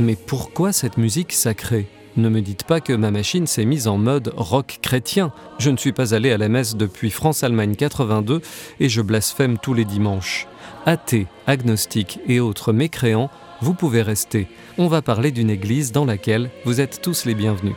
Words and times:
Mais 0.00 0.16
pourquoi 0.16 0.72
cette 0.72 0.98
musique 0.98 1.32
sacrée? 1.32 1.86
Ne 2.16 2.28
me 2.28 2.42
dites 2.42 2.64
pas 2.64 2.80
que 2.80 2.92
ma 2.92 3.10
machine 3.10 3.46
s'est 3.46 3.64
mise 3.64 3.88
en 3.88 3.96
mode 3.96 4.32
rock 4.36 4.78
chrétien. 4.82 5.32
Je 5.58 5.70
ne 5.70 5.76
suis 5.76 5.92
pas 5.92 6.14
allé 6.14 6.30
à 6.30 6.38
la 6.38 6.48
messe 6.48 6.76
depuis 6.76 7.10
France-Allemagne 7.10 7.74
82 7.74 8.40
et 8.80 8.88
je 8.88 9.02
blasphème 9.02 9.58
tous 9.58 9.74
les 9.74 9.84
dimanches. 9.84 10.46
Athées, 10.86 11.26
agnostiques 11.46 12.20
et 12.28 12.40
autres 12.40 12.72
mécréants, 12.72 13.30
vous 13.60 13.74
pouvez 13.74 14.02
rester. 14.02 14.46
On 14.78 14.88
va 14.88 15.02
parler 15.02 15.30
d'une 15.30 15.50
église 15.50 15.92
dans 15.92 16.04
laquelle 16.04 16.50
vous 16.64 16.80
êtes 16.80 17.00
tous 17.02 17.24
les 17.24 17.34
bienvenus. 17.34 17.74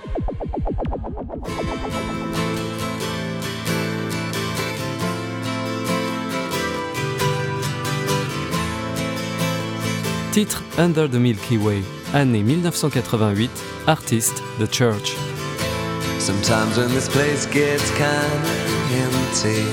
Titre 10.31 10.63
Under 10.77 11.09
the 11.09 11.15
Milky 11.15 11.57
Way, 11.57 11.81
année 12.17 12.41
1988, 12.41 13.51
artiste 13.85 14.41
The 14.57 14.67
Church. 14.67 15.15
Sometimes 16.17 16.75
when 16.77 16.89
this 16.89 17.07
place 17.07 17.45
gets 17.45 17.91
empty, 18.91 19.63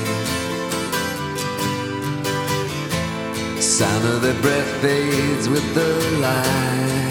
sound 3.63 4.05
of 4.05 4.21
their 4.21 4.39
breath 4.43 4.83
fades 4.83 5.49
with 5.49 5.75
the 5.75 6.19
lights. 6.21 7.04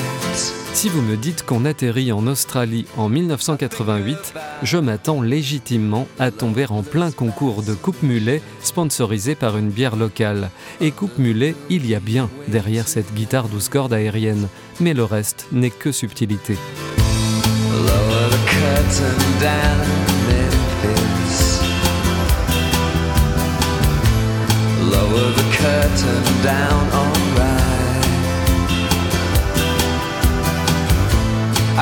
Si 0.74 0.90
vous 0.90 1.02
me 1.02 1.16
dites 1.16 1.46
qu'on 1.46 1.66
atterrit 1.66 2.12
en 2.12 2.26
Australie 2.26 2.88
en 2.98 3.08
1988, 3.08 4.34
je 4.64 4.78
m'attends 4.78 5.22
légitimement 5.22 6.08
à 6.20 6.32
tomber 6.32 6.66
en 6.70 6.82
plein 6.82 7.12
concours 7.12 7.62
de 7.62 7.74
coupe 7.74 8.02
mulet 8.02 8.42
sponsorisé 8.62 9.36
par 9.36 9.58
une 9.58 9.70
bière 9.70 9.96
locale. 9.96 10.50
Et 10.82 10.92
coupe 10.92 11.20
mulet, 11.20 11.56
il 11.70 11.86
y 11.86 11.94
a 11.96 12.00
bien 12.00 12.30
derrière 12.48 12.88
cette 12.88 13.14
guitare 13.14 13.50
douze 13.50 13.70
cordes 13.70 13.94
aérienne, 13.94 14.48
mais 14.80 14.94
le 14.94 15.04
reste 15.04 15.48
n'est 15.52 15.70
que 15.70 15.92
subtilité. 15.92 16.58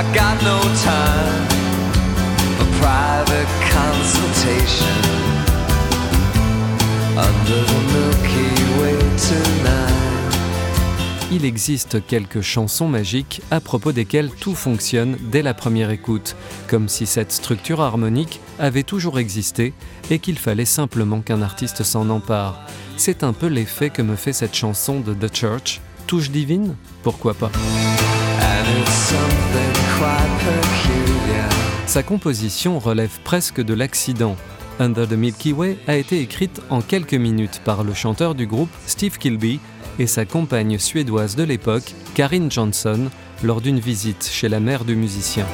I 0.02 0.04
got 0.16 0.42
no 0.42 0.60
time 0.84 1.48
for 2.58 2.66
private 2.82 3.48
consultation 3.70 4.98
under 7.16 7.62
the 7.68 7.82
Milky 7.94 8.50
Way 8.80 8.98
tonight. 9.18 9.92
Il 11.32 11.46
existe 11.46 12.04
quelques 12.08 12.42
chansons 12.42 12.88
magiques 12.88 13.44
à 13.52 13.60
propos 13.60 13.92
desquelles 13.92 14.32
tout 14.32 14.56
fonctionne 14.56 15.18
dès 15.32 15.44
la 15.44 15.54
première 15.54 15.92
écoute, 15.92 16.36
comme 16.68 16.90
si 16.90 17.06
cette 17.06 17.32
structure 17.32 17.82
harmonique 17.82 18.40
avait 18.58 18.82
toujours 18.82 19.20
existé 19.20 19.72
et 20.10 20.18
qu'il 20.18 20.40
fallait 20.40 20.66
simplement 20.66 21.22
qu'un 21.22 21.44
artiste 21.44 21.84
s'en 21.84 22.10
empare. 22.10 22.66
C'est 22.98 23.24
un 23.24 23.34
peu 23.34 23.46
l'effet 23.46 23.92
que 23.92 24.02
me 24.02 24.16
fait 24.16 24.34
cette 24.34 24.56
chanson 24.56 25.00
de 25.00 25.14
The 25.14 25.32
Church. 25.32 25.80
Touche 26.08 26.32
divine? 26.32 26.76
Pourquoi 27.04 27.36
pas? 27.36 27.52
Sa 31.86 32.04
composition 32.04 32.80
relève 32.80 33.20
presque 33.26 33.62
de 33.62 33.74
l'accident. 33.74 34.38
Under 34.80 35.06
the 35.08 35.14
Milky 35.14 35.52
Way 35.52 35.78
a 35.88 35.96
été 35.96 36.22
écrite 36.22 36.62
en 36.70 36.82
quelques 36.82 37.14
minutes 37.16 37.62
par 37.66 37.84
le 37.84 37.94
chanteur 37.94 38.34
du 38.34 38.48
groupe 38.48 38.70
Steve 38.88 39.18
Kilby 39.18 39.60
et 40.00 40.08
sa 40.08 40.26
compagne 40.26 40.80
suédoise 40.80 41.36
de 41.36 41.44
l'époque, 41.44 41.94
Karin 42.16 42.50
Johnson, 42.50 43.10
lors 43.44 43.60
d'une 43.60 43.80
visite 43.80 44.30
chez 44.32 44.48
la 44.48 44.60
mère 44.60 44.86
du 44.86 44.96
musicien. 44.96 45.46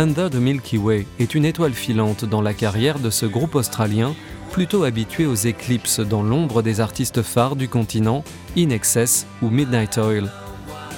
Under 0.00 0.30
the 0.30 0.36
Milky 0.36 0.78
Way 0.78 1.06
est 1.18 1.34
une 1.34 1.44
étoile 1.44 1.74
filante 1.74 2.24
dans 2.24 2.40
la 2.40 2.54
carrière 2.54 3.00
de 3.00 3.10
ce 3.10 3.26
groupe 3.26 3.54
australien, 3.54 4.14
plutôt 4.50 4.84
habitué 4.84 5.26
aux 5.26 5.34
éclipses 5.34 6.00
dans 6.00 6.22
l'ombre 6.22 6.62
des 6.62 6.80
artistes 6.80 7.20
phares 7.20 7.54
du 7.54 7.68
continent, 7.68 8.24
In 8.56 8.70
Excess 8.70 9.26
ou 9.42 9.50
Midnight 9.50 9.98
Oil. 9.98 10.32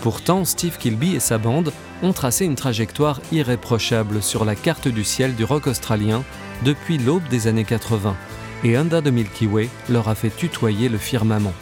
Pourtant, 0.03 0.45
Steve 0.45 0.79
Kilby 0.79 1.17
et 1.17 1.21
sa 1.21 1.39
bande 1.39 1.73
ont 2.05 2.13
tracé 2.13 2.45
une 2.45 2.55
trajectoire 2.55 3.21
irréprochable 3.33 4.23
sur 4.23 4.45
la 4.45 4.55
carte 4.55 4.87
du 4.87 5.03
ciel 5.03 5.35
du 5.35 5.43
rock 5.43 5.67
australien 5.67 6.23
depuis 6.65 6.97
l'aube 6.97 7.27
des 7.29 7.49
années 7.49 7.65
80, 7.65 8.15
et 8.63 8.77
Under 8.77 9.03
the 9.03 9.09
Milky 9.09 9.49
Way 9.49 9.69
leur 9.89 10.07
a 10.07 10.15
fait 10.15 10.31
tutoyer 10.31 10.89
le 10.89 10.99
firmament. 10.99 11.55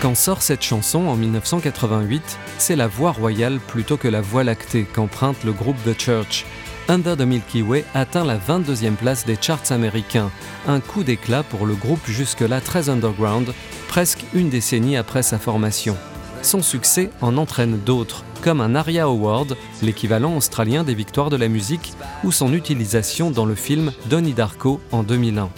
Quand 0.00 0.14
sort 0.14 0.42
cette 0.42 0.62
chanson 0.62 1.08
en 1.08 1.16
1988, 1.16 2.38
c'est 2.58 2.76
la 2.76 2.86
voie 2.86 3.10
royale 3.10 3.58
plutôt 3.58 3.96
que 3.96 4.06
la 4.06 4.20
voie 4.20 4.44
lactée 4.44 4.84
qu'emprunte 4.84 5.42
le 5.42 5.52
groupe 5.52 5.76
The 5.84 6.00
Church. 6.00 6.46
Under 6.88 7.16
the 7.16 7.22
Milky 7.22 7.62
Way 7.62 7.84
atteint 7.94 8.24
la 8.24 8.38
22e 8.38 8.94
place 8.94 9.26
des 9.26 9.36
charts 9.40 9.72
américains, 9.72 10.30
un 10.68 10.78
coup 10.78 11.02
d'éclat 11.02 11.42
pour 11.42 11.66
le 11.66 11.74
groupe 11.74 12.06
jusque-là 12.06 12.60
très 12.60 12.88
underground, 12.88 13.52
presque 13.88 14.24
une 14.34 14.50
décennie 14.50 14.96
après 14.96 15.24
sa 15.24 15.38
formation. 15.40 15.96
Son 16.42 16.62
succès 16.62 17.10
en 17.20 17.36
entraîne 17.36 17.80
d'autres, 17.80 18.24
comme 18.40 18.60
un 18.60 18.76
ARIA 18.76 19.02
Award, 19.02 19.56
l'équivalent 19.82 20.36
australien 20.36 20.84
des 20.84 20.94
victoires 20.94 21.30
de 21.30 21.36
la 21.36 21.48
musique, 21.48 21.92
ou 22.22 22.30
son 22.30 22.52
utilisation 22.52 23.32
dans 23.32 23.46
le 23.46 23.56
film 23.56 23.92
Donnie 24.06 24.32
Darko 24.32 24.80
en 24.92 25.02
2001. 25.02 25.50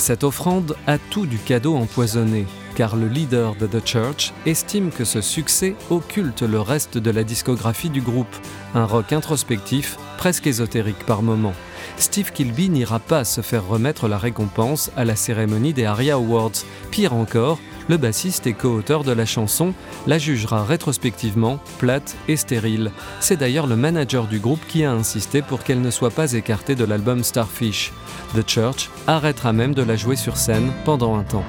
Cette 0.00 0.24
offrande 0.24 0.74
a 0.86 0.98
tout 0.98 1.26
du 1.26 1.38
cadeau 1.38 1.76
empoisonné, 1.76 2.46
car 2.74 2.96
le 2.96 3.06
leader 3.06 3.54
de 3.54 3.66
The 3.66 3.86
Church 3.86 4.32
estime 4.46 4.90
que 4.90 5.04
ce 5.04 5.20
succès 5.20 5.76
occulte 5.90 6.42
le 6.42 6.60
reste 6.60 6.98
de 6.98 7.10
la 7.10 7.22
discographie 7.22 7.90
du 7.90 8.00
groupe, 8.00 8.34
un 8.74 8.84
rock 8.84 9.12
introspectif, 9.12 9.98
presque 10.16 10.46
ésotérique 10.46 11.04
par 11.06 11.22
moments. 11.22 11.54
Steve 11.98 12.32
Kilby 12.32 12.70
n'ira 12.70 12.98
pas 12.98 13.24
se 13.24 13.42
faire 13.42 13.66
remettre 13.66 14.08
la 14.08 14.18
récompense 14.18 14.90
à 14.96 15.04
la 15.04 15.16
cérémonie 15.16 15.74
des 15.74 15.84
ARIA 15.84 16.14
Awards. 16.14 16.64
Pire 16.90 17.14
encore, 17.14 17.58
le 17.88 17.96
bassiste 17.96 18.46
et 18.46 18.52
co-auteur 18.52 19.04
de 19.04 19.12
la 19.12 19.26
chanson 19.26 19.74
la 20.06 20.18
jugera 20.18 20.64
rétrospectivement 20.64 21.58
plate 21.78 22.16
et 22.28 22.36
stérile. 22.36 22.90
C'est 23.20 23.36
d'ailleurs 23.36 23.66
le 23.66 23.76
manager 23.76 24.26
du 24.26 24.38
groupe 24.38 24.64
qui 24.68 24.84
a 24.84 24.92
insisté 24.92 25.42
pour 25.42 25.62
qu'elle 25.62 25.80
ne 25.80 25.90
soit 25.90 26.10
pas 26.10 26.32
écartée 26.32 26.74
de 26.74 26.84
l'album 26.84 27.24
Starfish. 27.24 27.92
The 28.34 28.48
Church 28.48 28.90
arrêtera 29.06 29.52
même 29.52 29.74
de 29.74 29.82
la 29.82 29.96
jouer 29.96 30.16
sur 30.16 30.36
scène 30.36 30.72
pendant 30.84 31.16
un 31.16 31.24
temps. 31.24 31.44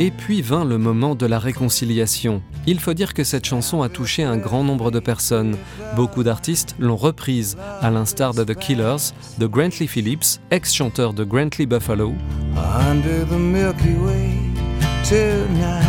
Et 0.00 0.10
puis 0.10 0.42
vint 0.42 0.64
le 0.64 0.78
moment 0.78 1.14
de 1.14 1.26
la 1.26 1.38
réconciliation. 1.38 2.42
Il 2.66 2.80
faut 2.80 2.94
dire 2.94 3.14
que 3.14 3.24
cette 3.24 3.44
chanson 3.44 3.82
a 3.82 3.88
touché 3.88 4.22
un 4.22 4.36
grand 4.36 4.64
nombre 4.64 4.90
de 4.90 4.98
personnes. 4.98 5.56
Beaucoup 5.96 6.22
d'artistes 6.22 6.74
l'ont 6.78 6.96
reprise, 6.96 7.56
à 7.80 7.90
l'instar 7.90 8.34
de 8.34 8.42
The 8.42 8.54
Killers, 8.54 9.12
de 9.38 9.46
Grantley 9.46 9.86
Phillips, 9.86 10.40
ex-chanteur 10.50 11.12
de 11.12 11.24
Grantley 11.24 11.66
Buffalo, 11.66 12.14
Under 12.90 13.26
the 13.28 13.38
Milky 13.38 13.94
Way 14.04 14.30
tonight. 15.08 15.86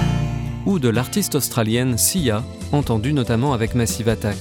ou 0.66 0.80
de 0.80 0.90
l'artiste 0.90 1.36
australienne 1.36 1.98
Sia, 1.98 2.44
entendue 2.72 3.14
notamment 3.14 3.54
avec 3.54 3.74
Massive 3.74 4.10
Attack. 4.10 4.38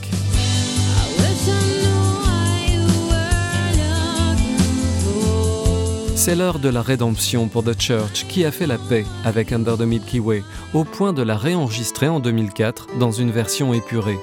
C'est 6.24 6.36
l'heure 6.36 6.60
de 6.60 6.68
la 6.68 6.82
rédemption 6.82 7.48
pour 7.48 7.64
The 7.64 7.76
Church 7.76 8.26
qui 8.28 8.44
a 8.44 8.52
fait 8.52 8.68
la 8.68 8.78
paix 8.78 9.04
avec 9.24 9.50
Under 9.50 9.76
the 9.76 9.80
Milky 9.80 10.20
Way 10.20 10.44
au 10.72 10.84
point 10.84 11.12
de 11.12 11.20
la 11.20 11.36
réenregistrer 11.36 12.06
en 12.06 12.20
2004 12.20 12.96
dans 13.00 13.10
une 13.10 13.32
version 13.32 13.74
épurée. 13.74 14.20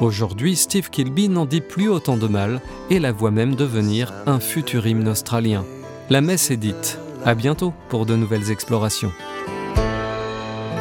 Aujourd'hui, 0.00 0.56
Steve 0.56 0.88
Kilby 0.88 1.28
n'en 1.28 1.44
dit 1.44 1.60
plus 1.60 1.90
autant 1.90 2.16
de 2.16 2.26
mal 2.26 2.62
et 2.88 2.98
la 2.98 3.12
voit 3.12 3.30
même 3.30 3.54
devenir 3.54 4.14
un 4.24 4.40
futur 4.40 4.86
hymne 4.86 5.08
australien. 5.08 5.66
La 6.08 6.22
messe 6.22 6.50
est 6.50 6.56
dite. 6.56 6.98
À 7.26 7.34
bientôt 7.34 7.74
pour 7.90 8.06
de 8.06 8.16
nouvelles 8.16 8.50
explorations. 8.50 9.12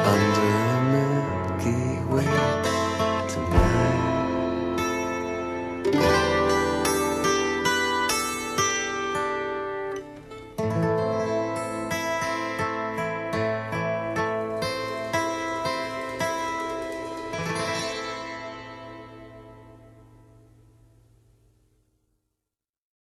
under 0.06 0.32
the 0.40 1.66
Milky 1.66 2.14
Way. 2.14 2.81